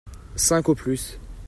Cinq 0.35 0.67
au 0.69 0.73
plus. 0.73 1.19